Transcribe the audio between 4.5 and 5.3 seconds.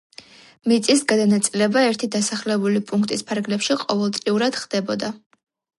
ხდებოდა.